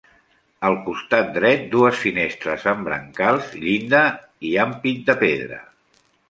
Al 0.69 0.75
costat 0.85 1.27
dret, 1.35 1.67
dues 1.75 1.99
finestres 2.05 2.65
amb 2.71 2.89
brancals, 2.89 3.51
llinda 3.67 4.01
i 4.51 4.55
ampit 4.65 5.05
de 5.13 5.17
pedra. 5.23 5.63